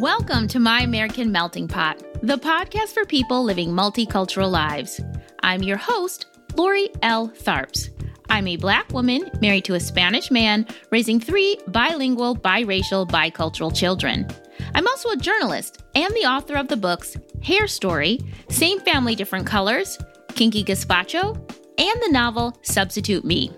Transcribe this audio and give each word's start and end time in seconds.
Welcome 0.00 0.48
to 0.48 0.58
My 0.58 0.80
American 0.80 1.30
Melting 1.30 1.68
Pot, 1.68 2.02
the 2.22 2.38
podcast 2.38 2.94
for 2.94 3.04
people 3.04 3.44
living 3.44 3.68
multicultural 3.68 4.50
lives. 4.50 4.98
I'm 5.42 5.62
your 5.62 5.76
host, 5.76 6.24
Lori 6.56 6.88
L. 7.02 7.28
Tharps. 7.28 7.90
I'm 8.30 8.48
a 8.48 8.56
black 8.56 8.90
woman 8.94 9.30
married 9.42 9.66
to 9.66 9.74
a 9.74 9.80
Spanish 9.80 10.30
man, 10.30 10.66
raising 10.90 11.20
three 11.20 11.58
bilingual, 11.68 12.34
biracial, 12.34 13.06
bicultural 13.06 13.76
children. 13.76 14.26
I'm 14.74 14.86
also 14.86 15.10
a 15.10 15.18
journalist 15.18 15.82
and 15.94 16.10
the 16.14 16.24
author 16.24 16.56
of 16.56 16.68
the 16.68 16.78
books 16.78 17.18
Hair 17.42 17.68
Story, 17.68 18.20
Same 18.48 18.80
Family, 18.80 19.14
Different 19.14 19.46
Colors, 19.46 19.98
Kinky 20.34 20.64
Gazpacho, 20.64 21.36
and 21.76 22.02
the 22.02 22.10
novel 22.10 22.58
Substitute 22.62 23.26
Me. 23.26 23.52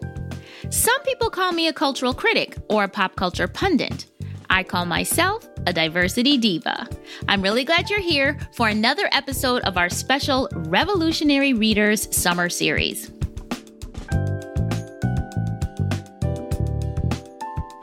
Some 0.70 1.01
people 1.02 1.30
call 1.30 1.52
me 1.52 1.69
a 1.69 1.73
cultural 1.73 2.12
critic 2.12 2.56
or 2.69 2.83
a 2.83 2.88
pop 2.88 3.15
culture 3.15 3.47
pundit. 3.47 4.06
I 4.52 4.62
call 4.62 4.84
myself 4.84 5.48
a 5.66 5.73
diversity 5.73 6.37
diva. 6.37 6.87
I'm 7.27 7.41
really 7.41 7.65
glad 7.65 7.88
you're 7.88 8.01
here 8.01 8.38
for 8.52 8.69
another 8.69 9.09
episode 9.11 9.62
of 9.62 9.78
our 9.78 9.88
special 9.88 10.47
Revolutionary 10.52 11.55
Readers 11.55 12.15
Summer 12.15 12.51
Series. 12.51 13.11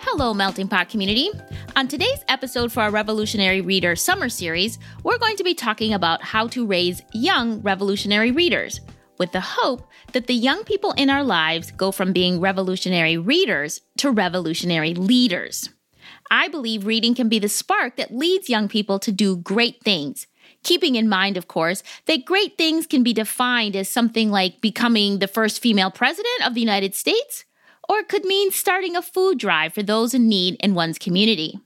Hello, 0.02 0.32
Melting 0.36 0.68
Pot 0.68 0.90
community. 0.90 1.32
On 1.76 1.88
today's 1.88 2.24
episode 2.28 2.72
for 2.72 2.82
our 2.82 2.92
Revolutionary 2.92 3.62
Reader 3.62 3.96
Summer 3.96 4.30
Series, 4.30 4.78
we're 5.04 5.18
going 5.18 5.38
to 5.38 5.44
be 5.44 5.56
talking 5.56 5.96
about 5.96 6.22
how 6.22 6.46
to 6.50 6.68
raise 6.68 7.02
young 7.14 7.64
revolutionary 7.64 8.30
readers, 8.30 8.80
with 9.18 9.32
the 9.32 9.42
hope 9.42 9.90
that 10.14 10.28
the 10.28 10.36
young 10.36 10.64
people 10.66 10.92
in 10.92 11.10
our 11.10 11.24
lives 11.24 11.72
go 11.72 11.92
from 11.92 12.14
being 12.14 12.40
revolutionary 12.40 13.18
readers 13.18 13.82
to 13.98 14.12
revolutionary 14.12 14.94
leaders. 14.94 15.68
I 16.32 16.48
believe 16.48 16.86
reading 16.86 17.16
can 17.16 17.30
be 17.30 17.40
the 17.40 17.50
spark 17.50 17.96
that 17.98 18.14
leads 18.14 18.50
young 18.50 18.68
people 18.68 19.00
to 19.00 19.12
do 19.12 19.38
great 19.38 19.84
things. 19.84 20.28
Keeping 20.64 20.96
in 20.96 21.10
mind, 21.10 21.38
of 21.38 21.48
course, 21.48 21.84
that 22.06 22.26
great 22.26 22.58
things 22.58 22.86
can 22.86 23.04
be 23.04 23.14
defined 23.14 23.76
as 23.76 23.90
something 23.90 24.30
like 24.30 24.62
becoming 24.62 25.20
the 25.20 25.28
first 25.28 25.62
female 25.62 25.92
president 25.92 26.46
of 26.46 26.54
the 26.54 26.62
United 26.62 26.96
States, 26.96 27.46
or 27.88 28.00
it 28.00 28.10
could 28.10 28.26
mean 28.26 28.52
starting 28.52 28.96
a 28.96 29.02
food 29.02 29.40
drive 29.40 29.74
for 29.74 29.84
those 29.84 30.14
in 30.14 30.28
need 30.28 30.56
in 30.60 30.76
one's 30.76 31.00
community. 31.00 31.60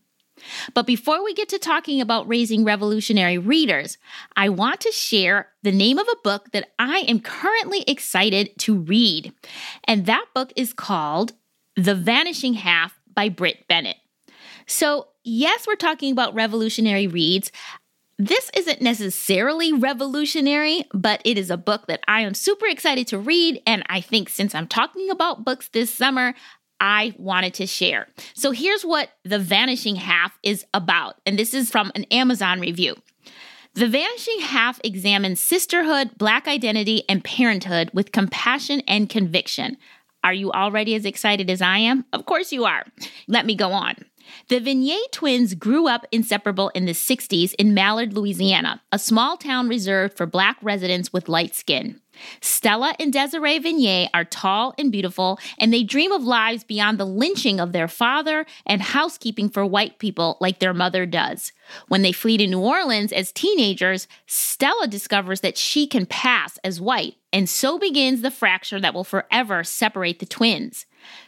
But 0.73 0.87
before 0.87 1.23
we 1.23 1.33
get 1.33 1.49
to 1.49 1.59
talking 1.59 2.01
about 2.01 2.27
raising 2.27 2.63
revolutionary 2.63 3.37
readers, 3.37 3.97
I 4.35 4.49
want 4.49 4.81
to 4.81 4.91
share 4.91 5.49
the 5.61 5.71
name 5.71 5.97
of 5.97 6.07
a 6.07 6.21
book 6.23 6.51
that 6.51 6.69
I 6.79 6.99
am 7.07 7.19
currently 7.19 7.83
excited 7.87 8.57
to 8.59 8.77
read. 8.77 9.33
And 9.85 10.05
that 10.05 10.25
book 10.33 10.51
is 10.55 10.73
called 10.73 11.33
The 11.75 11.95
Vanishing 11.95 12.55
Half 12.55 12.99
by 13.13 13.29
Brit 13.29 13.67
Bennett. 13.67 13.97
So, 14.65 15.07
yes, 15.23 15.65
we're 15.67 15.75
talking 15.75 16.11
about 16.11 16.33
revolutionary 16.33 17.07
reads. 17.07 17.51
This 18.19 18.51
isn't 18.55 18.81
necessarily 18.81 19.73
revolutionary, 19.73 20.85
but 20.93 21.21
it 21.25 21.37
is 21.37 21.49
a 21.49 21.57
book 21.57 21.87
that 21.87 22.01
I 22.07 22.21
am 22.21 22.33
super 22.33 22.67
excited 22.67 23.07
to 23.07 23.17
read. 23.17 23.61
And 23.65 23.83
I 23.89 24.01
think 24.01 24.29
since 24.29 24.53
I'm 24.53 24.67
talking 24.67 25.09
about 25.09 25.43
books 25.43 25.69
this 25.69 25.91
summer, 25.91 26.33
I 26.79 27.15
wanted 27.17 27.53
to 27.55 27.65
share. 27.65 28.07
So 28.33 28.51
here's 28.51 28.83
what 28.83 29.09
The 29.23 29.39
Vanishing 29.39 29.95
Half 29.95 30.37
is 30.43 30.65
about. 30.73 31.15
And 31.25 31.39
this 31.39 31.53
is 31.53 31.71
from 31.71 31.91
an 31.95 32.03
Amazon 32.05 32.59
review. 32.59 32.95
The 33.73 33.87
Vanishing 33.87 34.41
Half 34.41 34.79
examines 34.83 35.39
sisterhood, 35.39 36.17
Black 36.17 36.47
identity, 36.47 37.03
and 37.09 37.23
parenthood 37.23 37.89
with 37.93 38.11
compassion 38.11 38.81
and 38.87 39.09
conviction. 39.09 39.77
Are 40.23 40.33
you 40.33 40.51
already 40.51 40.93
as 40.95 41.05
excited 41.05 41.49
as 41.49 41.61
I 41.61 41.79
am? 41.79 42.05
Of 42.13 42.25
course 42.25 42.51
you 42.51 42.65
are. 42.65 42.85
Let 43.27 43.45
me 43.45 43.55
go 43.55 43.71
on. 43.71 43.95
The 44.49 44.59
Vignes 44.59 44.99
twins 45.11 45.53
grew 45.53 45.87
up 45.87 46.05
inseparable 46.11 46.69
in 46.69 46.85
the 46.85 46.91
60s 46.91 47.53
in 47.55 47.73
Mallard, 47.73 48.13
Louisiana, 48.13 48.81
a 48.91 48.99
small 48.99 49.37
town 49.37 49.67
reserved 49.67 50.17
for 50.17 50.25
Black 50.25 50.57
residents 50.61 51.11
with 51.11 51.29
light 51.29 51.55
skin. 51.55 51.99
Stella 52.41 52.93
and 52.99 53.11
Desiree 53.11 53.59
Vignes 53.59 54.09
are 54.13 54.25
tall 54.25 54.73
and 54.77 54.91
beautiful, 54.91 55.39
and 55.57 55.73
they 55.73 55.83
dream 55.83 56.11
of 56.11 56.23
lives 56.23 56.63
beyond 56.63 56.99
the 56.99 57.05
lynching 57.05 57.59
of 57.59 57.71
their 57.71 57.87
father 57.87 58.45
and 58.65 58.81
housekeeping 58.81 59.49
for 59.49 59.65
white 59.65 59.99
people 59.99 60.37
like 60.39 60.59
their 60.59 60.73
mother 60.73 61.05
does. 61.05 61.51
When 61.87 62.01
they 62.01 62.11
flee 62.11 62.37
to 62.37 62.47
New 62.47 62.59
Orleans 62.59 63.11
as 63.11 63.31
teenagers, 63.31 64.07
Stella 64.27 64.87
discovers 64.87 65.41
that 65.41 65.57
she 65.57 65.87
can 65.87 66.05
pass 66.05 66.59
as 66.63 66.79
white, 66.79 67.15
and 67.31 67.49
so 67.49 67.79
begins 67.79 68.21
the 68.21 68.31
fracture 68.31 68.79
that 68.79 68.93
will 68.93 69.03
forever 69.03 69.63
separate 69.63 70.19
the 70.19 70.25
twins. 70.25 70.85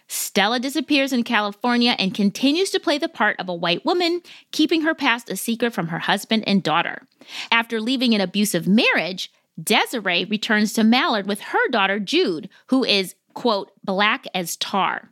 Stella 0.07 0.59
disappears 0.59 1.11
in 1.11 1.23
California 1.23 1.95
and 1.97 2.13
continues 2.13 2.69
to 2.71 2.79
play 2.79 2.97
the 2.97 3.09
part 3.09 3.39
of 3.39 3.49
a 3.49 3.53
white 3.53 3.85
woman, 3.85 4.21
keeping 4.51 4.81
her 4.81 4.93
past 4.93 5.29
a 5.29 5.35
secret 5.35 5.73
from 5.73 5.87
her 5.87 5.99
husband 5.99 6.43
and 6.47 6.61
daughter. 6.61 7.03
After 7.51 7.81
leaving 7.81 8.13
an 8.13 8.21
abusive 8.21 8.67
marriage, 8.67 9.31
Desiree 9.61 10.25
returns 10.25 10.73
to 10.73 10.83
Mallard 10.83 11.27
with 11.27 11.41
her 11.41 11.69
daughter 11.69 11.99
Jude, 11.99 12.49
who 12.67 12.83
is, 12.83 13.15
quote, 13.33 13.71
black 13.83 14.25
as 14.33 14.57
tar. 14.57 15.11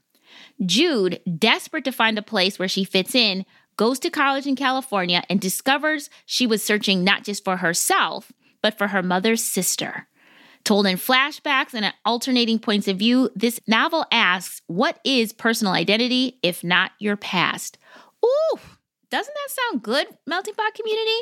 Jude, 0.65 1.21
desperate 1.39 1.85
to 1.85 1.91
find 1.91 2.17
a 2.17 2.23
place 2.23 2.59
where 2.59 2.67
she 2.67 2.83
fits 2.83 3.15
in, 3.15 3.45
goes 3.77 3.99
to 3.99 4.09
college 4.09 4.45
in 4.45 4.55
California 4.55 5.23
and 5.29 5.39
discovers 5.39 6.09
she 6.25 6.45
was 6.45 6.63
searching 6.63 7.03
not 7.03 7.23
just 7.23 7.43
for 7.43 7.57
herself, 7.57 8.31
but 8.61 8.77
for 8.77 8.89
her 8.89 9.01
mother's 9.01 9.43
sister. 9.43 10.07
Told 10.63 10.87
in 10.87 10.95
flashbacks 10.95 11.73
and 11.73 11.83
at 11.83 11.95
alternating 12.05 12.57
points 12.57 12.87
of 12.87 12.97
view, 12.97 13.29
this 13.35 13.59
novel 13.67 14.05
asks, 14.11 14.61
What 14.67 14.99
is 15.03 15.33
personal 15.33 15.73
identity 15.73 16.39
if 16.41 16.63
not 16.63 16.91
your 16.99 17.17
past? 17.17 17.77
Ooh, 18.23 18.59
doesn't 19.09 19.33
that 19.33 19.53
sound 19.53 19.83
good, 19.83 20.07
Melting 20.25 20.53
Pot 20.53 20.73
community? 20.73 21.17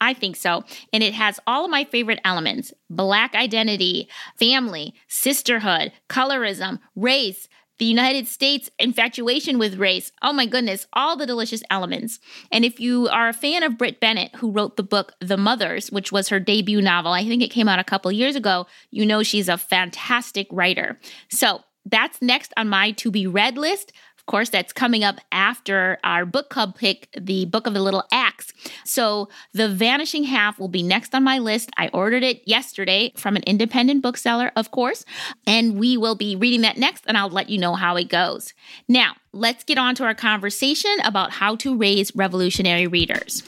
I 0.00 0.14
think 0.14 0.36
so. 0.36 0.64
And 0.92 1.02
it 1.02 1.14
has 1.14 1.40
all 1.46 1.64
of 1.64 1.70
my 1.70 1.84
favorite 1.84 2.20
elements 2.24 2.72
Black 2.88 3.34
identity, 3.34 4.08
family, 4.38 4.94
sisterhood, 5.08 5.92
colorism, 6.08 6.78
race, 6.94 7.48
the 7.78 7.84
United 7.84 8.26
States 8.26 8.70
infatuation 8.78 9.58
with 9.58 9.78
race. 9.78 10.12
Oh 10.22 10.32
my 10.32 10.46
goodness, 10.46 10.86
all 10.92 11.16
the 11.16 11.26
delicious 11.26 11.62
elements. 11.70 12.18
And 12.50 12.64
if 12.64 12.80
you 12.80 13.08
are 13.08 13.28
a 13.28 13.34
fan 13.34 13.62
of 13.62 13.78
Brit 13.78 14.00
Bennett, 14.00 14.34
who 14.36 14.50
wrote 14.50 14.76
the 14.76 14.82
book 14.82 15.12
The 15.20 15.36
Mothers, 15.36 15.90
which 15.90 16.12
was 16.12 16.28
her 16.28 16.40
debut 16.40 16.80
novel, 16.80 17.12
I 17.12 17.24
think 17.26 17.42
it 17.42 17.50
came 17.50 17.68
out 17.68 17.78
a 17.78 17.84
couple 17.84 18.10
years 18.12 18.36
ago, 18.36 18.66
you 18.90 19.04
know 19.04 19.22
she's 19.22 19.48
a 19.48 19.58
fantastic 19.58 20.46
writer. 20.50 20.98
So 21.28 21.60
that's 21.84 22.20
next 22.20 22.52
on 22.56 22.68
my 22.68 22.92
to 22.92 23.10
be 23.10 23.26
read 23.26 23.56
list 23.56 23.92
course, 24.26 24.48
that's 24.48 24.72
coming 24.72 25.04
up 25.04 25.20
after 25.32 25.98
our 26.04 26.26
book 26.26 26.50
club 26.50 26.76
pick, 26.76 27.08
the 27.16 27.46
Book 27.46 27.66
of 27.66 27.74
the 27.74 27.80
Little 27.80 28.04
Axe. 28.12 28.52
So, 28.84 29.28
The 29.52 29.68
Vanishing 29.68 30.24
Half 30.24 30.58
will 30.58 30.68
be 30.68 30.82
next 30.82 31.14
on 31.14 31.24
my 31.24 31.38
list. 31.38 31.70
I 31.76 31.88
ordered 31.88 32.22
it 32.22 32.42
yesterday 32.46 33.12
from 33.16 33.36
an 33.36 33.42
independent 33.44 34.02
bookseller, 34.02 34.52
of 34.56 34.70
course, 34.70 35.04
and 35.46 35.78
we 35.78 35.96
will 35.96 36.14
be 36.14 36.36
reading 36.36 36.62
that 36.62 36.76
next, 36.76 37.04
and 37.06 37.16
I'll 37.16 37.30
let 37.30 37.48
you 37.48 37.58
know 37.58 37.74
how 37.74 37.96
it 37.96 38.08
goes. 38.08 38.52
Now, 38.88 39.14
let's 39.32 39.64
get 39.64 39.78
on 39.78 39.94
to 39.96 40.04
our 40.04 40.14
conversation 40.14 40.96
about 41.04 41.30
how 41.32 41.56
to 41.56 41.76
raise 41.76 42.14
revolutionary 42.14 42.86
readers. 42.86 43.42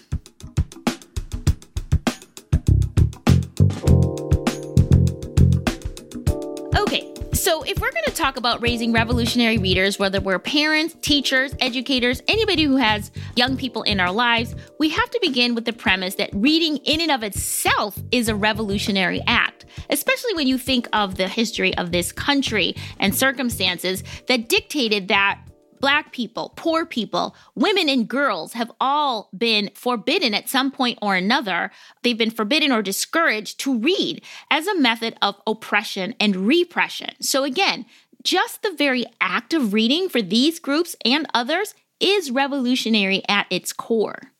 Talk 8.18 8.36
about 8.36 8.60
raising 8.60 8.92
revolutionary 8.92 9.58
readers, 9.58 9.98
whether 9.98 10.20
we're 10.20 10.40
parents, 10.40 10.96
teachers, 11.00 11.54
educators, 11.60 12.20
anybody 12.26 12.64
who 12.64 12.76
has 12.76 13.12
young 13.36 13.56
people 13.56 13.84
in 13.84 14.00
our 14.00 14.10
lives, 14.10 14.56
we 14.80 14.88
have 14.88 15.08
to 15.10 15.18
begin 15.22 15.54
with 15.54 15.64
the 15.64 15.72
premise 15.72 16.16
that 16.16 16.30
reading 16.32 16.78
in 16.78 17.00
and 17.00 17.12
of 17.12 17.22
itself 17.22 17.96
is 18.10 18.28
a 18.28 18.34
revolutionary 18.34 19.22
act, 19.28 19.66
especially 19.88 20.34
when 20.34 20.48
you 20.48 20.58
think 20.58 20.88
of 20.92 21.14
the 21.14 21.28
history 21.28 21.76
of 21.78 21.92
this 21.92 22.10
country 22.10 22.74
and 22.98 23.14
circumstances 23.14 24.02
that 24.26 24.48
dictated 24.48 25.06
that 25.08 25.40
Black 25.80 26.12
people, 26.12 26.52
poor 26.56 26.84
people, 26.84 27.36
women, 27.54 27.88
and 27.88 28.08
girls 28.08 28.54
have 28.54 28.72
all 28.80 29.30
been 29.36 29.70
forbidden 29.74 30.34
at 30.34 30.48
some 30.48 30.70
point 30.70 30.98
or 31.00 31.14
another. 31.14 31.70
They've 32.02 32.18
been 32.18 32.30
forbidden 32.30 32.72
or 32.72 32.82
discouraged 32.82 33.60
to 33.60 33.78
read 33.78 34.22
as 34.50 34.66
a 34.66 34.78
method 34.78 35.16
of 35.22 35.40
oppression 35.46 36.14
and 36.18 36.34
repression. 36.34 37.10
So, 37.20 37.44
again, 37.44 37.86
just 38.28 38.60
the 38.60 38.74
very 38.76 39.06
act 39.22 39.54
of 39.54 39.72
reading 39.72 40.10
for 40.10 40.20
these 40.20 40.58
groups 40.58 40.94
and 41.02 41.26
others 41.32 41.74
is 41.98 42.30
revolutionary 42.30 43.22
at 43.26 43.46
its 43.48 43.72
core. 43.72 44.32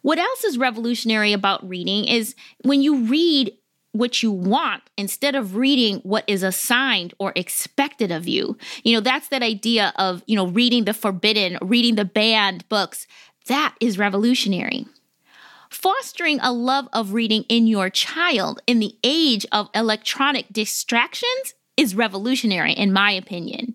What 0.00 0.18
else 0.18 0.42
is 0.42 0.56
revolutionary 0.56 1.34
about 1.34 1.68
reading 1.68 2.06
is 2.06 2.34
when 2.64 2.80
you 2.80 3.04
read 3.04 3.52
what 3.92 4.22
you 4.22 4.32
want 4.32 4.84
instead 4.96 5.34
of 5.34 5.56
reading 5.56 5.96
what 5.96 6.24
is 6.26 6.42
assigned 6.42 7.12
or 7.18 7.34
expected 7.36 8.10
of 8.10 8.26
you. 8.26 8.56
You 8.84 8.94
know, 8.94 9.00
that's 9.00 9.28
that 9.28 9.42
idea 9.42 9.92
of, 9.96 10.22
you 10.26 10.36
know, 10.36 10.46
reading 10.46 10.84
the 10.84 10.94
forbidden, 10.94 11.58
reading 11.60 11.96
the 11.96 12.06
banned 12.06 12.66
books. 12.70 13.06
That 13.48 13.74
is 13.80 13.98
revolutionary. 13.98 14.86
Fostering 15.68 16.40
a 16.40 16.52
love 16.52 16.88
of 16.94 17.12
reading 17.12 17.42
in 17.50 17.66
your 17.66 17.90
child 17.90 18.62
in 18.66 18.78
the 18.78 18.96
age 19.04 19.44
of 19.52 19.68
electronic 19.74 20.46
distractions 20.50 21.54
is 21.80 21.94
revolutionary, 21.94 22.74
in 22.74 22.92
my 22.92 23.10
opinion. 23.10 23.74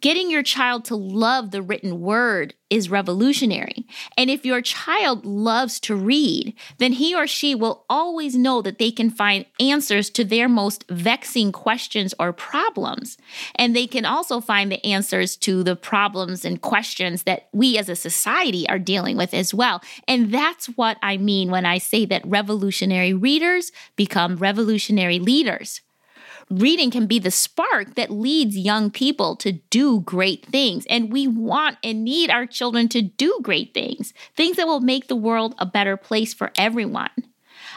Getting 0.00 0.30
your 0.30 0.42
child 0.42 0.84
to 0.84 0.96
love 0.96 1.50
the 1.50 1.62
written 1.62 2.00
word 2.00 2.54
is 2.68 2.90
revolutionary. 2.90 3.86
And 4.18 4.28
if 4.28 4.44
your 4.44 4.60
child 4.60 5.24
loves 5.24 5.80
to 5.80 5.96
read, 5.96 6.54
then 6.78 6.92
he 6.92 7.14
or 7.14 7.26
she 7.26 7.54
will 7.54 7.86
always 7.88 8.36
know 8.36 8.60
that 8.62 8.78
they 8.78 8.90
can 8.90 9.08
find 9.08 9.46
answers 9.58 10.10
to 10.10 10.22
their 10.22 10.48
most 10.48 10.84
vexing 10.90 11.52
questions 11.52 12.14
or 12.18 12.34
problems. 12.34 13.16
And 13.54 13.74
they 13.74 13.86
can 13.86 14.04
also 14.04 14.40
find 14.40 14.70
the 14.70 14.84
answers 14.84 15.36
to 15.38 15.62
the 15.62 15.74
problems 15.74 16.44
and 16.44 16.60
questions 16.60 17.22
that 17.22 17.48
we 17.52 17.78
as 17.78 17.88
a 17.88 17.96
society 17.96 18.68
are 18.68 18.78
dealing 18.78 19.16
with 19.16 19.32
as 19.32 19.54
well. 19.54 19.80
And 20.06 20.30
that's 20.30 20.66
what 20.66 20.98
I 21.02 21.16
mean 21.16 21.50
when 21.50 21.64
I 21.64 21.78
say 21.78 22.04
that 22.06 22.26
revolutionary 22.26 23.14
readers 23.14 23.72
become 23.96 24.36
revolutionary 24.36 25.18
leaders 25.18 25.80
reading 26.50 26.90
can 26.90 27.06
be 27.06 27.18
the 27.18 27.30
spark 27.30 27.94
that 27.94 28.10
leads 28.10 28.56
young 28.56 28.90
people 28.90 29.36
to 29.36 29.52
do 29.52 30.00
great 30.00 30.46
things. 30.46 30.86
And 30.86 31.12
we 31.12 31.26
want 31.26 31.78
and 31.82 32.04
need 32.04 32.30
our 32.30 32.46
children 32.46 32.88
to 32.90 33.02
do 33.02 33.38
great 33.42 33.74
things, 33.74 34.12
things 34.36 34.56
that 34.56 34.66
will 34.66 34.80
make 34.80 35.08
the 35.08 35.16
world 35.16 35.54
a 35.58 35.66
better 35.66 35.96
place 35.96 36.34
for 36.34 36.52
everyone. 36.56 37.10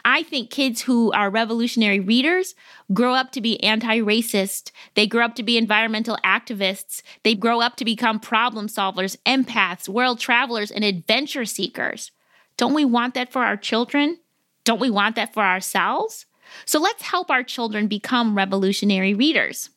I 0.06 0.24
think 0.24 0.50
kids 0.50 0.82
who 0.82 1.12
are 1.12 1.30
revolutionary 1.30 2.00
readers 2.00 2.56
grow 2.94 3.14
up 3.14 3.32
to 3.32 3.42
be 3.42 3.62
anti 3.64 4.00
racist. 4.00 4.72
They 4.94 5.08
grow 5.08 5.26
up 5.26 5.36
to 5.36 5.44
be 5.44 5.58
environmental 5.58 6.18
activists. 6.24 7.02
They 7.24 7.36
grow 7.36 7.62
up 7.62 7.76
to 7.78 7.86
become 7.86 8.20
problem 8.20 8.68
solvers, 8.68 9.18
empaths, 9.26 9.90
world 9.90 10.20
travelers, 10.20 10.72
and 10.72 10.84
adventure 10.84 11.46
seekers. 11.46 12.12
Don't 12.58 12.74
we 12.74 12.86
want 12.86 13.14
that 13.14 13.32
for 13.32 13.44
our 13.44 13.58
children? 13.58 14.20
Don't 14.64 14.82
we 14.82 14.90
want 14.90 15.16
that 15.16 15.34
for 15.34 15.44
ourselves? 15.44 16.26
So 16.66 16.80
let's 16.80 17.04
help 17.04 17.30
our 17.30 17.44
children 17.44 17.88
become 17.88 18.36
revolutionary 18.36 19.14
readers. 19.14 19.70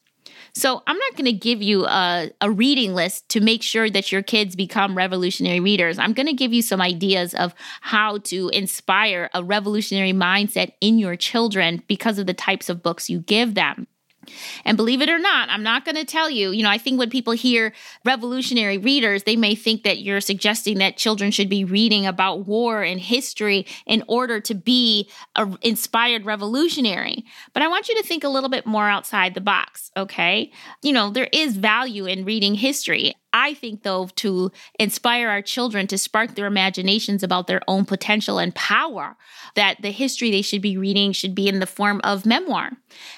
So, 0.52 0.82
I'm 0.86 0.96
not 0.96 1.12
going 1.12 1.26
to 1.26 1.32
give 1.32 1.62
you 1.62 1.86
a, 1.86 2.30
a, 2.40 2.50
reading 2.50 2.92
list 2.92 3.28
to 3.30 3.40
make 3.40 3.62
sure 3.62 3.88
that 3.88 4.10
your 4.10 4.22
kids 4.22 4.56
become 4.56 4.96
revolutionary 4.96 5.60
readers. 5.60 5.98
I'm 5.98 6.12
going 6.12 6.26
to 6.26 6.32
give 6.32 6.52
you 6.52 6.60
some 6.60 6.80
ideas 6.80 7.34
of 7.34 7.54
how 7.82 8.18
to 8.18 8.48
inspire 8.48 9.30
a 9.32 9.44
revolutionary 9.44 10.12
mindset 10.12 10.72
in 10.80 10.98
your 10.98 11.14
children 11.14 11.82
because 11.86 12.18
of 12.18 12.26
the 12.26 12.34
types 12.34 12.68
of 12.68 12.82
books 12.82 13.08
you 13.08 13.20
give 13.20 13.54
them. 13.54 13.86
And 14.64 14.76
believe 14.76 15.02
it 15.02 15.08
or 15.08 15.18
not, 15.18 15.48
I'm 15.50 15.62
not 15.62 15.84
going 15.84 15.96
to 15.96 16.04
tell 16.04 16.30
you, 16.30 16.50
you 16.50 16.62
know, 16.62 16.70
I 16.70 16.78
think 16.78 16.98
when 16.98 17.10
people 17.10 17.32
hear 17.32 17.72
revolutionary 18.04 18.78
readers, 18.78 19.24
they 19.24 19.36
may 19.36 19.54
think 19.54 19.82
that 19.84 20.00
you're 20.00 20.20
suggesting 20.20 20.78
that 20.78 20.96
children 20.96 21.30
should 21.30 21.48
be 21.48 21.64
reading 21.64 22.06
about 22.06 22.46
war 22.46 22.82
and 22.82 23.00
history 23.00 23.66
in 23.86 24.04
order 24.08 24.40
to 24.40 24.54
be 24.54 25.08
an 25.36 25.58
inspired 25.62 26.24
revolutionary. 26.24 27.24
But 27.52 27.62
I 27.62 27.68
want 27.68 27.88
you 27.88 27.96
to 27.96 28.02
think 28.02 28.24
a 28.24 28.28
little 28.28 28.50
bit 28.50 28.66
more 28.66 28.88
outside 28.88 29.34
the 29.34 29.40
box, 29.40 29.90
okay? 29.96 30.50
You 30.82 30.92
know, 30.92 31.10
there 31.10 31.28
is 31.32 31.56
value 31.56 32.06
in 32.06 32.24
reading 32.24 32.54
history. 32.54 33.14
I 33.32 33.54
think, 33.54 33.82
though, 33.82 34.08
to 34.16 34.50
inspire 34.78 35.28
our 35.28 35.42
children 35.42 35.86
to 35.88 35.98
spark 35.98 36.34
their 36.34 36.46
imaginations 36.46 37.22
about 37.22 37.46
their 37.46 37.60
own 37.68 37.84
potential 37.84 38.38
and 38.38 38.54
power, 38.54 39.16
that 39.54 39.82
the 39.82 39.90
history 39.90 40.30
they 40.30 40.42
should 40.42 40.62
be 40.62 40.76
reading 40.76 41.12
should 41.12 41.34
be 41.34 41.48
in 41.48 41.60
the 41.60 41.66
form 41.66 42.00
of 42.02 42.26
memoir. 42.26 42.72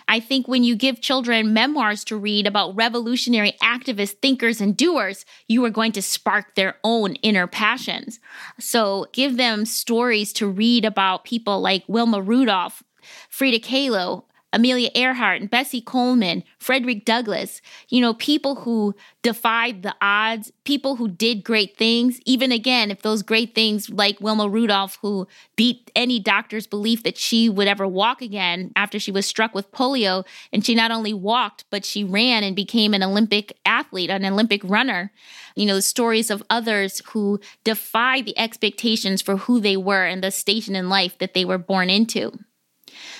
I 0.08 0.20
think 0.20 0.46
when 0.46 0.64
you 0.64 0.76
give 0.76 1.00
children 1.00 1.54
memoirs 1.54 2.04
to 2.04 2.16
read 2.16 2.46
about 2.46 2.76
revolutionary 2.76 3.52
activists, 3.62 4.16
thinkers, 4.20 4.60
and 4.60 4.76
doers, 4.76 5.24
you 5.48 5.64
are 5.64 5.70
going 5.70 5.92
to 5.92 6.02
spark 6.02 6.54
their 6.54 6.76
own 6.84 7.14
inner 7.16 7.46
passions. 7.46 8.20
So 8.58 9.06
give 9.12 9.36
them 9.36 9.64
stories 9.64 10.32
to 10.34 10.48
read 10.48 10.84
about 10.84 11.24
people 11.24 11.60
like 11.60 11.84
Wilma 11.88 12.20
Rudolph, 12.20 12.82
Frida 13.28 13.60
Kahlo, 13.60 14.24
Amelia 14.52 14.90
Earhart 14.94 15.40
and 15.40 15.50
Bessie 15.50 15.80
Coleman, 15.80 16.44
Frederick 16.58 17.04
Douglass, 17.04 17.62
you 17.88 18.00
know, 18.00 18.14
people 18.14 18.56
who 18.56 18.94
defied 19.22 19.82
the 19.82 19.94
odds, 20.00 20.52
people 20.64 20.96
who 20.96 21.08
did 21.08 21.42
great 21.42 21.76
things. 21.76 22.20
Even 22.26 22.52
again, 22.52 22.90
if 22.90 23.02
those 23.02 23.22
great 23.22 23.54
things, 23.54 23.88
like 23.88 24.20
Wilma 24.20 24.48
Rudolph, 24.48 24.98
who 25.00 25.26
beat 25.56 25.90
any 25.96 26.18
doctor's 26.18 26.66
belief 26.66 27.02
that 27.02 27.16
she 27.16 27.48
would 27.48 27.68
ever 27.68 27.86
walk 27.88 28.20
again 28.20 28.72
after 28.76 28.98
she 28.98 29.10
was 29.12 29.26
struck 29.26 29.54
with 29.54 29.72
polio, 29.72 30.24
and 30.52 30.64
she 30.64 30.74
not 30.74 30.90
only 30.90 31.14
walked, 31.14 31.64
but 31.70 31.84
she 31.84 32.04
ran 32.04 32.44
and 32.44 32.54
became 32.54 32.92
an 32.92 33.02
Olympic 33.02 33.56
athlete, 33.64 34.10
an 34.10 34.24
Olympic 34.24 34.60
runner. 34.64 35.12
You 35.56 35.66
know, 35.66 35.76
the 35.76 35.82
stories 35.82 36.30
of 36.30 36.42
others 36.50 37.00
who 37.10 37.40
defied 37.64 38.26
the 38.26 38.38
expectations 38.38 39.22
for 39.22 39.36
who 39.36 39.60
they 39.60 39.76
were 39.76 40.04
and 40.04 40.22
the 40.22 40.30
station 40.30 40.76
in 40.76 40.88
life 40.88 41.16
that 41.18 41.34
they 41.34 41.44
were 41.44 41.58
born 41.58 41.88
into. 41.88 42.32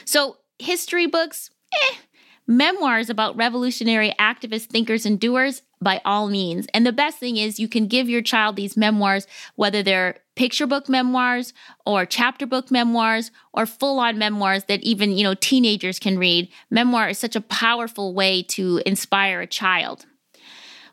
So, 0.05 0.37
history 0.63 1.07
books, 1.07 1.51
eh. 1.75 1.97
Memoirs 2.47 3.09
about 3.09 3.37
revolutionary 3.37 4.13
activists, 4.19 4.67
thinkers, 4.67 5.07
and 5.07 5.21
doers, 5.21 5.63
by 5.81 6.01
all 6.05 6.29
means. 6.29 6.67
And 6.75 6.85
the 6.85 6.93
best 6.93 7.19
thing 7.19 7.37
is, 7.37 7.61
you 7.61 7.69
can 7.69 7.87
give 7.87 8.09
your 8.09 8.23
child 8.23 8.57
these 8.57 8.77
memoirs, 8.77 9.27
whether 9.55 9.83
they're 9.83 10.19
picture 10.35 10.67
book 10.67 10.89
memoirs 10.89 11.53
or 11.87 12.07
chapter 12.07 12.47
book 12.47 12.71
memoirs 12.71 13.31
or 13.53 13.67
full 13.67 13.99
on 13.99 14.19
memoirs 14.19 14.65
that 14.65 14.83
even, 14.83 15.13
you 15.13 15.23
know, 15.23 15.35
teenagers 15.35 15.99
can 15.99 16.19
read. 16.19 16.49
Memoir 16.71 17.11
is 17.11 17.19
such 17.19 17.37
a 17.37 17.41
powerful 17.41 18.15
way 18.15 18.43
to 18.45 18.81
inspire 18.87 19.41
a 19.41 19.47
child. 19.47 20.07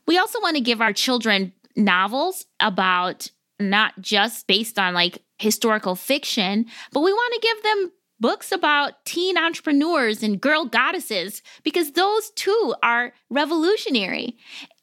We 0.05 0.17
also 0.17 0.39
want 0.41 0.55
to 0.55 0.61
give 0.61 0.81
our 0.81 0.93
children 0.93 1.53
novels 1.75 2.45
about 2.59 3.31
not 3.59 3.99
just 4.01 4.47
based 4.47 4.77
on 4.77 4.93
like 4.93 5.23
historical 5.37 5.95
fiction, 5.95 6.65
but 6.91 7.01
we 7.01 7.13
want 7.13 7.33
to 7.33 7.47
give 7.47 7.63
them 7.63 7.91
books 8.19 8.51
about 8.51 9.05
teen 9.05 9.37
entrepreneurs 9.37 10.21
and 10.21 10.41
girl 10.41 10.65
goddesses 10.65 11.41
because 11.63 11.91
those 11.91 12.31
too 12.31 12.75
are 12.83 13.13
revolutionary. 13.29 14.37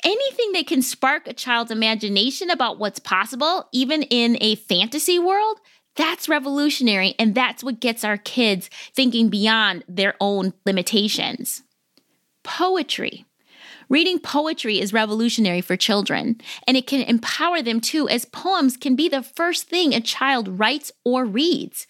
Anything 0.05 0.53
that 0.53 0.67
can 0.67 0.83
spark 0.83 1.27
a 1.27 1.35
child's 1.35 1.71
imagination 1.71 2.51
about 2.51 2.79
what's 2.79 2.99
possible, 2.99 3.69
even 3.73 4.03
in 4.05 4.39
a 4.41 4.55
fantasy 4.55 5.19
world, 5.19 5.59
that's 5.97 6.29
revolutionary. 6.29 7.15
And 7.19 7.35
that's 7.35 7.65
what 7.65 7.81
gets 7.81 8.05
our 8.05 8.17
kids 8.17 8.71
thinking 8.95 9.29
beyond 9.29 9.85
their 9.89 10.15
own 10.21 10.53
limitations. 10.65 11.63
Poetry. 12.43 13.26
Reading 13.89 14.19
poetry 14.19 14.81
is 14.81 14.93
revolutionary 14.93 15.61
for 15.61 15.77
children, 15.77 16.41
and 16.67 16.77
it 16.77 16.89
can 16.89 17.03
empower 17.03 17.63
them 17.63 17.81
too, 17.81 18.09
as 18.09 18.25
poems 18.25 18.77
can 18.77 18.97
be 18.97 19.09
the 19.09 19.23
first 19.23 19.69
thing 19.69 19.95
a 19.95 20.01
child 20.01 20.59
writes 20.59 20.91
or 21.05 21.25
reads. 21.25 21.87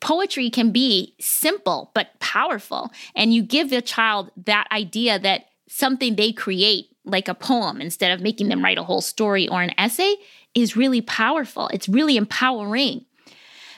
Poetry 0.00 0.48
can 0.48 0.70
be 0.70 1.16
simple 1.20 1.90
but 1.92 2.18
powerful, 2.20 2.92
and 3.16 3.34
you 3.34 3.42
give 3.42 3.70
the 3.70 3.82
child 3.82 4.30
that 4.44 4.68
idea 4.70 5.18
that 5.18 5.46
something 5.68 6.14
they 6.14 6.30
create, 6.30 6.86
like 7.04 7.26
a 7.26 7.34
poem, 7.34 7.80
instead 7.80 8.12
of 8.12 8.20
making 8.20 8.48
them 8.48 8.62
write 8.62 8.78
a 8.78 8.84
whole 8.84 9.00
story 9.00 9.48
or 9.48 9.60
an 9.60 9.74
essay, 9.76 10.14
is 10.54 10.76
really 10.76 11.00
powerful. 11.00 11.68
It's 11.68 11.88
really 11.88 12.16
empowering. 12.16 13.06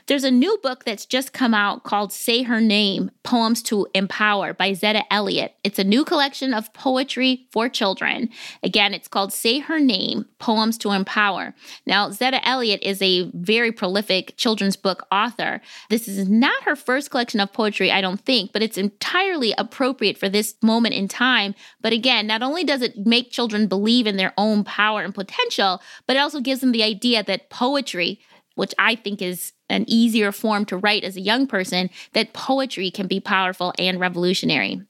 There's 0.07 0.25
a 0.25 0.31
new 0.31 0.59
book 0.63 0.85
that's 0.85 1.07
just 1.07 1.33
come 1.33 1.55
out 1.55 1.85
called 1.85 2.13
Say 2.13 2.43
Her 2.43 2.61
Name 2.61 3.11
Poems 3.23 3.63
to 3.65 3.87
Empower 3.95 4.53
by 4.53 4.73
Zetta 4.73 5.05
Elliott. 5.11 5.55
It's 5.63 5.79
a 5.79 5.85
new 5.85 6.05
collection 6.05 6.53
of 6.53 6.73
poetry 6.75 7.47
for 7.53 7.69
children. 7.69 8.29
Again, 8.63 8.95
it's 8.95 9.09
called 9.09 9.33
Say 9.33 9.61
Her 9.61 9.79
Name 9.79 10.27
Poems 10.39 10.77
to 10.79 10.91
Empower. 10.91 11.55
Now, 11.87 12.11
Zetta 12.11 12.41
Elliott 12.43 12.83
is 12.83 13.01
a 13.01 13.31
very 13.33 13.71
prolific 13.71 14.35
children's 14.37 14.77
book 14.77 15.07
author. 15.13 15.61
This 15.89 16.09
is 16.09 16.29
not 16.29 16.65
her 16.65 16.77
first 16.77 17.11
collection 17.11 17.41
of 17.41 17.53
poetry, 17.53 17.91
I 17.91 18.01
don't 18.01 18.21
think, 18.21 18.53
but 18.53 18.63
it's 18.63 18.79
entirely 18.79 19.55
appropriate 19.57 20.19
for 20.19 20.29
this 20.29 20.55
moment 20.63 20.95
in 20.95 21.07
time. 21.07 21.55
But 21.81 21.93
again, 21.93 22.27
not 22.27 22.43
only 22.43 22.65
does 22.65 22.83
it 22.83 23.07
make 23.07 23.31
children 23.31 23.69
believe 23.69 24.07
in 24.07 24.17
their 24.17 24.33
own 24.37 24.65
power 24.65 25.03
and 25.03 25.15
potential, 25.15 25.81
but 26.07 26.17
it 26.17 26.21
also 26.21 26.41
gives 26.41 26.61
them 26.61 26.73
the 26.73 26.83
idea 26.83 27.23
that 27.23 27.51
poetry, 27.51 28.21
which 28.55 28.75
I 28.79 28.95
think 28.95 29.23
is 29.23 29.53
an 29.69 29.85
easier 29.89 30.33
form 30.33 30.65
to 30.67 30.77
write 30.77 31.05
as 31.05 31.17
a 31.17 31.21
young 31.21 31.47
person, 31.47 31.91
that 32.13 32.33
poetry 32.33 32.91
can 32.91 33.07
be 33.07 33.21
powerful 33.21 33.73
and 33.79 33.99
revolutionary. 33.99 34.83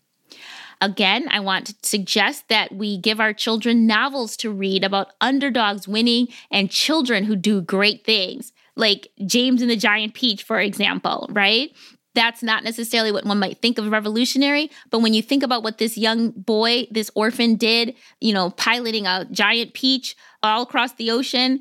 Again, 0.80 1.28
I 1.30 1.38
want 1.38 1.66
to 1.66 1.74
suggest 1.82 2.48
that 2.48 2.74
we 2.74 2.98
give 2.98 3.20
our 3.20 3.32
children 3.32 3.86
novels 3.86 4.36
to 4.38 4.50
read 4.50 4.82
about 4.82 5.12
underdogs 5.20 5.86
winning 5.86 6.26
and 6.50 6.68
children 6.68 7.22
who 7.22 7.36
do 7.36 7.60
great 7.60 8.04
things, 8.04 8.52
like 8.74 9.08
James 9.24 9.62
and 9.62 9.70
the 9.70 9.76
Giant 9.76 10.14
Peach, 10.14 10.42
for 10.42 10.58
example, 10.58 11.28
right? 11.30 11.70
That's 12.14 12.42
not 12.42 12.64
necessarily 12.64 13.12
what 13.12 13.24
one 13.24 13.38
might 13.38 13.58
think 13.58 13.78
of 13.78 13.90
revolutionary, 13.90 14.70
but 14.90 14.98
when 14.98 15.14
you 15.14 15.22
think 15.22 15.44
about 15.44 15.62
what 15.62 15.78
this 15.78 15.96
young 15.96 16.30
boy, 16.30 16.88
this 16.90 17.10
orphan 17.14 17.54
did, 17.54 17.94
you 18.20 18.34
know, 18.34 18.50
piloting 18.50 19.06
a 19.06 19.26
giant 19.30 19.74
peach 19.74 20.16
all 20.42 20.62
across 20.62 20.94
the 20.94 21.12
ocean, 21.12 21.60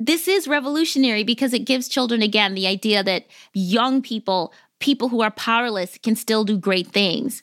this 0.00 0.26
is 0.26 0.48
revolutionary 0.48 1.22
because 1.22 1.52
it 1.52 1.66
gives 1.66 1.86
children, 1.86 2.22
again, 2.22 2.54
the 2.54 2.66
idea 2.66 3.04
that 3.04 3.26
young 3.52 4.00
people, 4.00 4.52
people 4.80 5.10
who 5.10 5.20
are 5.20 5.30
powerless, 5.30 5.98
can 5.98 6.16
still 6.16 6.42
do 6.42 6.56
great 6.56 6.86
things. 6.86 7.42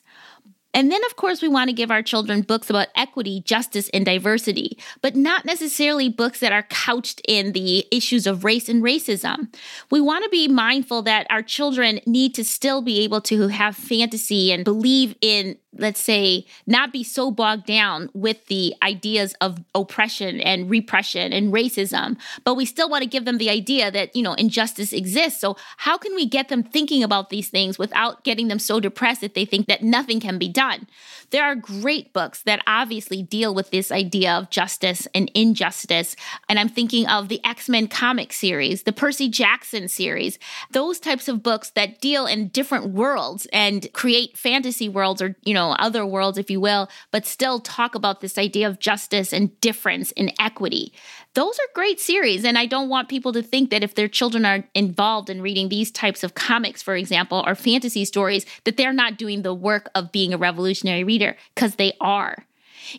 And 0.74 0.92
then, 0.92 1.00
of 1.06 1.16
course, 1.16 1.40
we 1.40 1.48
want 1.48 1.68
to 1.68 1.74
give 1.74 1.90
our 1.90 2.02
children 2.02 2.42
books 2.42 2.68
about 2.68 2.88
equity, 2.94 3.40
justice, 3.40 3.88
and 3.94 4.04
diversity, 4.04 4.78
but 5.00 5.16
not 5.16 5.44
necessarily 5.44 6.08
books 6.08 6.40
that 6.40 6.52
are 6.52 6.64
couched 6.64 7.22
in 7.26 7.52
the 7.52 7.86
issues 7.90 8.26
of 8.26 8.44
race 8.44 8.68
and 8.68 8.82
racism. 8.82 9.54
We 9.90 10.00
want 10.00 10.24
to 10.24 10.30
be 10.30 10.46
mindful 10.46 11.02
that 11.02 11.26
our 11.30 11.42
children 11.42 12.00
need 12.06 12.34
to 12.34 12.44
still 12.44 12.82
be 12.82 13.00
able 13.00 13.22
to 13.22 13.48
have 13.48 13.76
fantasy 13.76 14.52
and 14.52 14.64
believe 14.64 15.14
in 15.22 15.56
let's 15.76 16.00
say, 16.00 16.46
not 16.66 16.92
be 16.92 17.04
so 17.04 17.30
bogged 17.30 17.66
down 17.66 18.08
with 18.14 18.46
the 18.46 18.74
ideas 18.82 19.34
of 19.40 19.58
oppression 19.74 20.40
and 20.40 20.70
repression 20.70 21.32
and 21.32 21.52
racism, 21.52 22.16
but 22.44 22.54
we 22.54 22.64
still 22.64 22.88
want 22.88 23.02
to 23.02 23.08
give 23.08 23.26
them 23.26 23.38
the 23.38 23.50
idea 23.50 23.90
that, 23.90 24.14
you 24.16 24.22
know, 24.22 24.32
injustice 24.34 24.92
exists. 24.92 25.40
So, 25.40 25.56
how 25.76 25.98
can 25.98 26.14
we 26.14 26.26
get 26.26 26.48
them 26.48 26.62
thinking 26.62 27.02
about 27.02 27.28
these 27.28 27.48
things 27.48 27.78
without 27.78 28.24
getting 28.24 28.48
them 28.48 28.58
so 28.58 28.80
depressed 28.80 29.20
that 29.20 29.34
they 29.34 29.44
think 29.44 29.66
that 29.66 29.82
nothing 29.82 30.20
can 30.20 30.38
be 30.38 30.48
done? 30.48 30.86
There 31.30 31.44
are 31.44 31.54
great 31.54 32.14
books 32.14 32.42
that 32.44 32.62
obviously 32.66 33.22
deal 33.22 33.54
with 33.54 33.70
this 33.70 33.92
idea 33.92 34.32
of 34.32 34.48
justice 34.48 35.06
and 35.14 35.30
injustice. 35.34 36.16
And 36.48 36.58
I'm 36.58 36.70
thinking 36.70 37.06
of 37.06 37.28
the 37.28 37.44
X 37.44 37.68
Men 37.68 37.88
comic 37.88 38.32
series, 38.32 38.84
the 38.84 38.92
Percy 38.92 39.28
Jackson 39.28 39.88
series, 39.88 40.38
those 40.70 40.98
types 40.98 41.28
of 41.28 41.42
books 41.42 41.70
that 41.70 42.00
deal 42.00 42.26
in 42.26 42.48
different 42.48 42.90
worlds 42.94 43.46
and 43.52 43.92
create 43.92 44.38
fantasy 44.38 44.88
worlds 44.88 45.20
or, 45.20 45.36
you 45.42 45.52
know, 45.52 45.57
other 45.58 46.04
worlds, 46.06 46.38
if 46.38 46.50
you 46.50 46.60
will, 46.60 46.88
but 47.10 47.26
still 47.26 47.60
talk 47.60 47.94
about 47.94 48.20
this 48.20 48.38
idea 48.38 48.66
of 48.66 48.78
justice 48.78 49.32
and 49.32 49.58
difference 49.60 50.12
and 50.12 50.32
equity. 50.38 50.92
Those 51.34 51.58
are 51.58 51.74
great 51.74 52.00
series. 52.00 52.44
And 52.44 52.58
I 52.58 52.66
don't 52.66 52.88
want 52.88 53.08
people 53.08 53.32
to 53.32 53.42
think 53.42 53.70
that 53.70 53.82
if 53.82 53.94
their 53.94 54.08
children 54.08 54.44
are 54.44 54.64
involved 54.74 55.30
in 55.30 55.42
reading 55.42 55.68
these 55.68 55.90
types 55.90 56.24
of 56.24 56.34
comics, 56.34 56.82
for 56.82 56.96
example, 56.96 57.44
or 57.46 57.54
fantasy 57.54 58.04
stories, 58.04 58.46
that 58.64 58.76
they're 58.76 58.92
not 58.92 59.18
doing 59.18 59.42
the 59.42 59.54
work 59.54 59.90
of 59.94 60.10
being 60.10 60.32
a 60.32 60.38
revolutionary 60.38 61.04
reader, 61.04 61.36
because 61.54 61.76
they 61.76 61.92
are. 62.00 62.44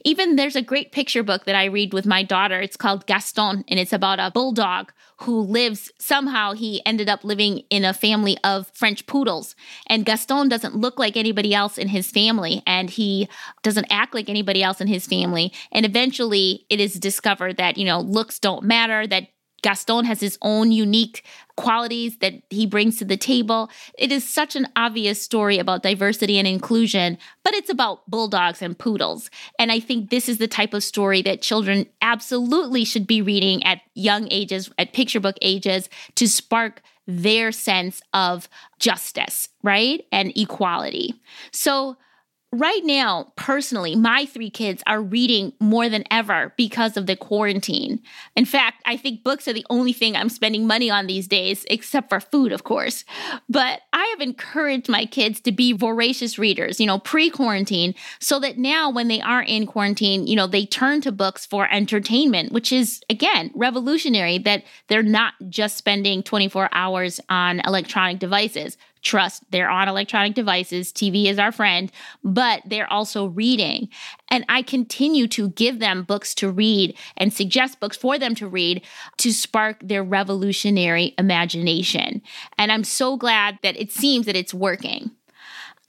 Even 0.03 0.35
there's 0.35 0.55
a 0.55 0.61
great 0.61 0.91
picture 0.91 1.23
book 1.23 1.45
that 1.45 1.55
I 1.55 1.65
read 1.65 1.93
with 1.93 2.05
my 2.05 2.23
daughter. 2.23 2.59
It's 2.59 2.77
called 2.77 3.05
Gaston, 3.05 3.63
and 3.67 3.79
it's 3.79 3.93
about 3.93 4.19
a 4.19 4.31
bulldog 4.31 4.91
who 5.17 5.41
lives 5.41 5.91
somehow 5.99 6.53
he 6.53 6.81
ended 6.85 7.09
up 7.09 7.23
living 7.23 7.63
in 7.69 7.83
a 7.83 7.93
family 7.93 8.37
of 8.43 8.71
French 8.73 9.05
poodles. 9.05 9.55
And 9.87 10.05
Gaston 10.05 10.47
doesn't 10.47 10.75
look 10.75 10.97
like 10.97 11.17
anybody 11.17 11.53
else 11.53 11.77
in 11.77 11.89
his 11.89 12.09
family, 12.09 12.63
and 12.65 12.89
he 12.89 13.27
doesn't 13.63 13.87
act 13.89 14.13
like 14.13 14.29
anybody 14.29 14.63
else 14.63 14.79
in 14.79 14.87
his 14.87 15.05
family. 15.05 15.51
And 15.71 15.85
eventually 15.85 16.65
it 16.69 16.79
is 16.79 16.93
discovered 16.93 17.57
that, 17.57 17.77
you 17.77 17.85
know, 17.85 17.99
looks 17.99 18.39
don't 18.39 18.63
matter, 18.63 19.05
that 19.07 19.27
Gaston 19.61 20.05
has 20.05 20.19
his 20.19 20.37
own 20.41 20.71
unique 20.71 21.23
qualities 21.55 22.17
that 22.19 22.33
he 22.49 22.65
brings 22.65 22.97
to 22.97 23.05
the 23.05 23.17
table. 23.17 23.69
It 23.97 24.11
is 24.11 24.27
such 24.27 24.55
an 24.55 24.67
obvious 24.75 25.21
story 25.21 25.59
about 25.59 25.83
diversity 25.83 26.37
and 26.37 26.47
inclusion, 26.47 27.17
but 27.43 27.53
it's 27.53 27.69
about 27.69 28.09
bulldogs 28.09 28.61
and 28.61 28.77
poodles. 28.77 29.29
And 29.57 29.71
I 29.71 29.79
think 29.79 30.09
this 30.09 30.29
is 30.29 30.37
the 30.37 30.47
type 30.47 30.73
of 30.73 30.83
story 30.83 31.21
that 31.23 31.41
children 31.41 31.87
absolutely 32.01 32.85
should 32.85 33.05
be 33.05 33.21
reading 33.21 33.63
at 33.63 33.81
young 33.93 34.27
ages, 34.31 34.71
at 34.77 34.93
picture 34.93 35.19
book 35.19 35.37
ages, 35.41 35.89
to 36.15 36.27
spark 36.27 36.81
their 37.05 37.51
sense 37.51 38.01
of 38.13 38.47
justice, 38.77 39.49
right? 39.63 40.05
And 40.11 40.31
equality. 40.37 41.15
So, 41.51 41.97
Right 42.51 42.83
now, 42.83 43.31
personally, 43.35 43.95
my 43.95 44.25
three 44.25 44.49
kids 44.49 44.81
are 44.87 45.03
reading 45.03 45.53
more 45.59 45.87
than 45.87 46.03
ever 46.09 46.51
because 46.57 46.97
of 46.97 47.05
the 47.05 47.15
quarantine. 47.15 48.01
In 48.35 48.43
fact, 48.45 48.81
I 48.85 48.97
think 48.97 49.23
books 49.23 49.47
are 49.47 49.53
the 49.53 49.65
only 49.69 49.93
thing 49.93 50.15
I'm 50.15 50.29
spending 50.29 50.65
money 50.65 50.89
on 50.89 51.05
these 51.05 51.27
days, 51.27 51.63
except 51.69 52.09
for 52.09 52.19
food, 52.19 52.51
of 52.51 52.63
course. 52.63 53.05
But 53.47 53.81
I 53.93 54.03
have 54.05 54.21
encouraged 54.21 54.89
my 54.89 55.05
kids 55.05 55.39
to 55.41 55.51
be 55.51 55.73
voracious 55.73 56.39
readers, 56.39 56.79
you 56.79 56.87
know, 56.87 56.97
pre 56.97 57.29
quarantine, 57.29 57.93
so 58.19 58.39
that 58.39 58.57
now 58.57 58.89
when 58.89 59.09
they 59.09 59.21
are 59.21 59.43
in 59.43 59.67
quarantine, 59.67 60.25
you 60.25 60.35
know, 60.35 60.47
they 60.47 60.65
turn 60.65 61.01
to 61.01 61.11
books 61.11 61.45
for 61.45 61.71
entertainment, 61.71 62.51
which 62.51 62.71
is, 62.71 62.99
again, 63.11 63.51
revolutionary 63.53 64.39
that 64.39 64.63
they're 64.87 65.03
not 65.03 65.35
just 65.49 65.77
spending 65.77 66.23
24 66.23 66.69
hours 66.71 67.19
on 67.29 67.59
electronic 67.59 68.17
devices 68.17 68.75
trust 69.01 69.43
they're 69.51 69.69
on 69.69 69.87
electronic 69.87 70.33
devices 70.33 70.91
tv 70.91 71.25
is 71.25 71.39
our 71.39 71.51
friend 71.51 71.91
but 72.23 72.61
they're 72.65 72.91
also 72.91 73.27
reading. 73.27 73.89
And 74.29 74.45
i 74.49 74.61
continue 74.61 75.27
to 75.29 75.49
give 75.49 75.79
them 75.79 76.03
books 76.03 76.33
to 76.35 76.51
read 76.51 76.95
and 77.17 77.33
suggest 77.33 77.79
books 77.79 77.97
for 77.97 78.17
them 78.19 78.35
to 78.35 78.47
read 78.47 78.81
to 79.17 79.33
spark 79.33 79.77
their 79.81 80.03
revolutionary 80.03 81.13
imagination. 81.17 82.21
And 82.57 82.71
i'm 82.71 82.83
so 82.83 83.17
glad 83.17 83.59
that 83.63 83.77
it 83.77 83.91
seems 83.91 84.25
that 84.25 84.35
it's 84.35 84.53
working 84.53 85.11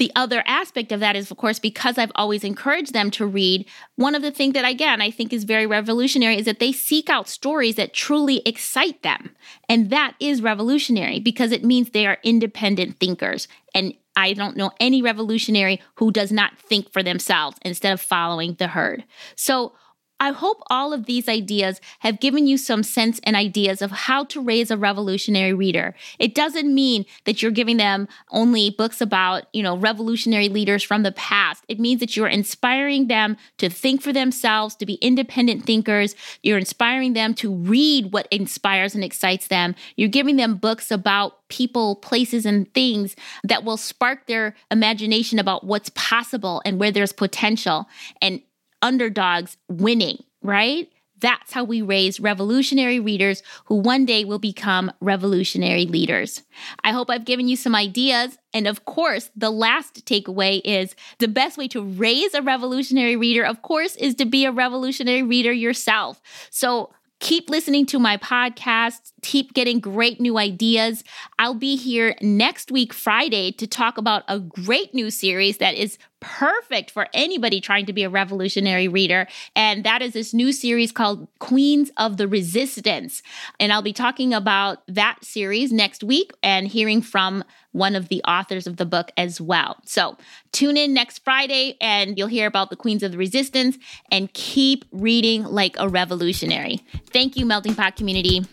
the 0.00 0.10
other 0.16 0.42
aspect 0.46 0.92
of 0.92 1.00
that 1.00 1.14
is, 1.14 1.30
of 1.30 1.36
course, 1.36 1.58
because 1.58 1.98
I've 1.98 2.10
always 2.14 2.42
encouraged 2.42 2.94
them 2.94 3.10
to 3.12 3.26
read, 3.26 3.66
one 3.96 4.14
of 4.14 4.22
the 4.22 4.30
things 4.30 4.54
that, 4.54 4.64
again, 4.64 5.02
I 5.02 5.10
think 5.10 5.30
is 5.30 5.44
very 5.44 5.66
revolutionary 5.66 6.38
is 6.38 6.46
that 6.46 6.58
they 6.58 6.72
seek 6.72 7.10
out 7.10 7.28
stories 7.28 7.76
that 7.76 7.92
truly 7.92 8.40
excite 8.46 9.02
them. 9.02 9.36
And 9.68 9.90
that 9.90 10.14
is 10.18 10.40
revolutionary 10.40 11.20
because 11.20 11.52
it 11.52 11.64
means 11.64 11.90
they 11.90 12.06
are 12.06 12.16
independent 12.24 12.98
thinkers. 12.98 13.46
And 13.74 13.92
I 14.16 14.32
don't 14.32 14.56
know 14.56 14.70
any 14.80 15.02
revolutionary 15.02 15.82
who 15.96 16.10
does 16.10 16.32
not 16.32 16.58
think 16.58 16.90
for 16.90 17.02
themselves 17.02 17.58
instead 17.62 17.92
of 17.92 18.00
following 18.00 18.54
the 18.54 18.68
herd. 18.68 19.04
So, 19.36 19.74
I 20.20 20.32
hope 20.32 20.62
all 20.68 20.92
of 20.92 21.06
these 21.06 21.28
ideas 21.28 21.80
have 22.00 22.20
given 22.20 22.46
you 22.46 22.58
some 22.58 22.82
sense 22.82 23.20
and 23.24 23.34
ideas 23.34 23.80
of 23.80 23.90
how 23.90 24.24
to 24.24 24.40
raise 24.40 24.70
a 24.70 24.76
revolutionary 24.76 25.54
reader. 25.54 25.94
It 26.18 26.34
doesn't 26.34 26.72
mean 26.72 27.06
that 27.24 27.40
you're 27.40 27.50
giving 27.50 27.78
them 27.78 28.06
only 28.30 28.68
books 28.68 29.00
about, 29.00 29.44
you 29.54 29.62
know, 29.62 29.78
revolutionary 29.78 30.50
leaders 30.50 30.82
from 30.82 31.04
the 31.04 31.12
past. 31.12 31.64
It 31.68 31.80
means 31.80 32.00
that 32.00 32.16
you're 32.16 32.28
inspiring 32.28 33.08
them 33.08 33.38
to 33.56 33.70
think 33.70 34.02
for 34.02 34.12
themselves, 34.12 34.76
to 34.76 34.86
be 34.86 34.94
independent 34.94 35.64
thinkers. 35.64 36.14
You're 36.42 36.58
inspiring 36.58 37.14
them 37.14 37.32
to 37.34 37.54
read 37.54 38.12
what 38.12 38.28
inspires 38.30 38.94
and 38.94 39.02
excites 39.02 39.48
them. 39.48 39.74
You're 39.96 40.10
giving 40.10 40.36
them 40.36 40.56
books 40.56 40.90
about 40.90 41.48
people, 41.48 41.96
places, 41.96 42.44
and 42.44 42.72
things 42.74 43.16
that 43.42 43.64
will 43.64 43.78
spark 43.78 44.26
their 44.26 44.54
imagination 44.70 45.38
about 45.38 45.64
what's 45.64 45.90
possible 45.94 46.60
and 46.64 46.78
where 46.78 46.92
there's 46.92 47.12
potential. 47.12 47.88
And 48.20 48.42
underdogs 48.82 49.56
winning, 49.68 50.22
right? 50.42 50.88
That's 51.20 51.52
how 51.52 51.64
we 51.64 51.82
raise 51.82 52.18
revolutionary 52.18 52.98
readers 52.98 53.42
who 53.66 53.76
one 53.76 54.06
day 54.06 54.24
will 54.24 54.38
become 54.38 54.90
revolutionary 55.00 55.84
leaders. 55.84 56.42
I 56.82 56.92
hope 56.92 57.10
I've 57.10 57.26
given 57.26 57.46
you 57.46 57.56
some 57.56 57.74
ideas. 57.74 58.38
And 58.54 58.66
of 58.66 58.84
course, 58.86 59.30
the 59.36 59.50
last 59.50 60.06
takeaway 60.06 60.62
is 60.64 60.94
the 61.18 61.28
best 61.28 61.58
way 61.58 61.68
to 61.68 61.82
raise 61.82 62.32
a 62.32 62.42
revolutionary 62.42 63.16
reader, 63.16 63.44
of 63.44 63.62
course, 63.62 63.96
is 63.96 64.14
to 64.16 64.24
be 64.24 64.44
a 64.46 64.52
revolutionary 64.52 65.22
reader 65.22 65.52
yourself. 65.52 66.22
So 66.50 66.90
Keep 67.20 67.50
listening 67.50 67.84
to 67.86 67.98
my 67.98 68.16
podcast. 68.16 69.12
Keep 69.20 69.52
getting 69.52 69.78
great 69.78 70.22
new 70.22 70.38
ideas. 70.38 71.04
I'll 71.38 71.54
be 71.54 71.76
here 71.76 72.16
next 72.22 72.72
week, 72.72 72.94
Friday, 72.94 73.52
to 73.52 73.66
talk 73.66 73.98
about 73.98 74.24
a 74.26 74.38
great 74.40 74.94
new 74.94 75.10
series 75.10 75.58
that 75.58 75.74
is 75.74 75.98
perfect 76.20 76.90
for 76.90 77.08
anybody 77.12 77.60
trying 77.60 77.86
to 77.86 77.92
be 77.92 78.04
a 78.04 78.10
revolutionary 78.10 78.88
reader. 78.88 79.26
And 79.56 79.84
that 79.84 80.02
is 80.02 80.12
this 80.12 80.32
new 80.32 80.52
series 80.52 80.92
called 80.92 81.26
Queens 81.38 81.90
of 81.96 82.16
the 82.16 82.28
Resistance. 82.28 83.22
And 83.58 83.72
I'll 83.72 83.82
be 83.82 83.92
talking 83.92 84.32
about 84.32 84.82
that 84.86 85.24
series 85.24 85.72
next 85.72 86.04
week 86.04 86.32
and 86.42 86.68
hearing 86.68 87.02
from 87.02 87.44
one 87.72 87.94
of 87.94 88.08
the 88.08 88.22
authors 88.24 88.66
of 88.66 88.76
the 88.76 88.86
book 88.86 89.10
as 89.16 89.40
well. 89.40 89.78
So 89.84 90.16
tune 90.52 90.76
in 90.76 90.92
next 90.92 91.24
Friday 91.24 91.76
and 91.80 92.18
you'll 92.18 92.28
hear 92.28 92.46
about 92.46 92.70
the 92.70 92.76
Queens 92.76 93.02
of 93.02 93.12
the 93.12 93.18
Resistance 93.18 93.78
and 94.10 94.32
keep 94.32 94.84
reading 94.92 95.44
like 95.44 95.76
a 95.78 95.88
revolutionary. 95.88 96.80
Thank 97.12 97.36
you, 97.36 97.46
Melting 97.46 97.74
Pot 97.74 97.96
community. 97.96 98.44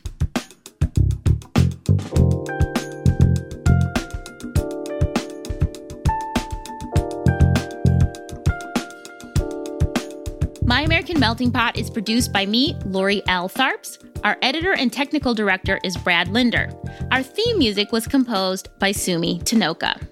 American 11.07 11.21
Melting 11.21 11.51
Pot 11.53 11.77
is 11.77 11.89
produced 11.89 12.33
by 12.33 12.45
me, 12.45 12.75
Lori 12.85 13.21
L. 13.29 13.47
Tharps. 13.47 13.97
Our 14.25 14.35
editor 14.41 14.73
and 14.73 14.91
technical 14.91 15.33
director 15.33 15.79
is 15.85 15.95
Brad 15.95 16.27
Linder. 16.27 16.69
Our 17.11 17.23
theme 17.23 17.57
music 17.57 17.93
was 17.93 18.05
composed 18.07 18.67
by 18.77 18.91
Sumi 18.91 19.39
Tonooka. 19.39 20.05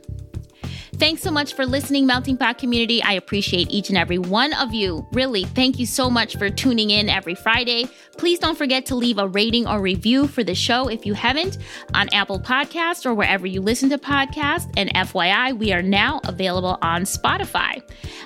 Thanks 0.97 1.21
so 1.21 1.29
much 1.29 1.55
for 1.55 1.65
listening, 1.65 2.05
Melting 2.05 2.37
Pot 2.37 2.57
community. 2.57 3.03
I 3.03 3.13
appreciate 3.13 3.69
each 3.69 3.89
and 3.89 3.97
every 3.97 4.17
one 4.17 4.53
of 4.53 4.73
you. 4.73 5.05
Really, 5.11 5.43
thank 5.43 5.77
you 5.77 5.85
so 5.85 6.09
much 6.09 6.37
for 6.37 6.49
tuning 6.49 6.89
in 6.89 7.09
every 7.09 7.35
Friday. 7.35 7.89
Please 8.17 8.39
don't 8.39 8.57
forget 8.57 8.85
to 8.85 8.95
leave 8.95 9.17
a 9.17 9.27
rating 9.27 9.67
or 9.67 9.81
review 9.81 10.25
for 10.25 10.41
the 10.41 10.55
show 10.55 10.87
if 10.87 11.05
you 11.05 11.13
haven't 11.13 11.57
on 11.93 12.07
Apple 12.13 12.39
Podcasts 12.39 13.05
or 13.05 13.13
wherever 13.13 13.45
you 13.45 13.61
listen 13.61 13.89
to 13.89 13.97
podcasts. 13.97 14.71
And 14.77 14.89
FYI, 14.93 15.57
we 15.57 15.73
are 15.73 15.81
now 15.81 16.21
available 16.23 16.77
on 16.81 17.03
Spotify. 17.03 17.81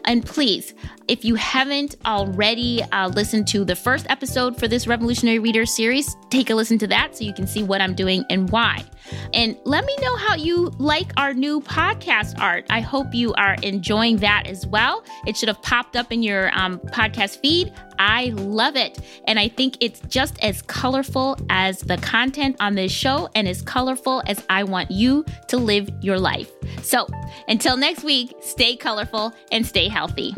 And 0.06 0.24
please, 0.24 0.76
if 1.08 1.26
you 1.26 1.34
haven't 1.34 1.96
already 2.06 2.84
uh, 2.92 3.08
listened 3.08 3.48
to 3.48 3.66
the 3.66 3.76
first 3.76 4.06
episode 4.10 4.60
for 4.60 4.68
this 4.68 4.86
Revolutionary 4.86 5.40
Reader 5.40 5.66
series, 5.66 6.16
take 6.30 6.52
a 6.52 6.56
listen 6.56 6.78
to 6.78 6.88
that 6.88 7.18
so 7.18 7.24
you 7.24 7.34
can 7.34 7.48
see 7.48 7.64
what 7.64 7.82
I'm 7.82 7.96
doing 7.96 8.24
and 8.30 8.48
why. 8.52 8.86
And 9.34 9.58
let 9.66 9.86
me 9.86 9.96
know 10.02 10.16
how 10.18 10.36
you 10.36 10.72
like 10.78 11.12
our 11.18 11.34
new 11.34 11.62
podcast 11.62 12.40
art 12.40 12.59
I 12.70 12.82
hope 12.82 13.14
you 13.14 13.34
are 13.34 13.56
enjoying 13.64 14.18
that 14.18 14.48
as 14.48 14.66
well. 14.68 15.04
It 15.26 15.38
should 15.38 15.50
have 15.50 15.62
popped 15.62 15.96
up 15.96 16.12
in 16.12 16.24
your 16.24 16.50
um, 16.58 16.80
podcast 16.80 17.40
feed. 17.40 17.74
I 17.98 18.28
love 18.36 18.76
it. 18.76 19.00
And 19.28 19.38
I 19.38 19.50
think 19.50 19.78
it's 19.82 20.00
just 20.08 20.40
as 20.44 20.62
colorful 20.62 21.38
as 21.50 21.80
the 21.80 21.98
content 21.98 22.56
on 22.60 22.76
this 22.76 22.92
show 22.92 23.30
and 23.36 23.48
as 23.48 23.62
colorful 23.62 24.24
as 24.26 24.44
I 24.50 24.64
want 24.64 24.90
you 24.90 25.26
to 25.50 25.58
live 25.58 25.90
your 26.02 26.20
life. 26.20 26.50
So 26.82 27.08
until 27.48 27.78
next 27.78 28.04
week, 28.04 28.34
stay 28.42 28.76
colorful 28.76 29.34
and 29.52 29.66
stay 29.66 29.88
healthy. 29.88 30.34